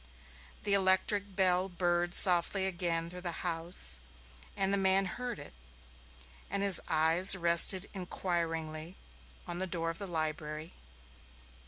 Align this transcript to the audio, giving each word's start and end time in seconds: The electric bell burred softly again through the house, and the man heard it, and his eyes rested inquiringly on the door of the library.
The 0.63 0.73
electric 0.73 1.35
bell 1.35 1.69
burred 1.69 2.15
softly 2.15 2.65
again 2.65 3.07
through 3.07 3.21
the 3.21 3.45
house, 3.45 3.99
and 4.57 4.73
the 4.73 4.75
man 4.75 5.05
heard 5.05 5.37
it, 5.37 5.53
and 6.49 6.63
his 6.63 6.81
eyes 6.87 7.35
rested 7.35 7.87
inquiringly 7.93 8.97
on 9.47 9.59
the 9.59 9.67
door 9.67 9.91
of 9.91 9.99
the 9.99 10.07
library. 10.07 10.73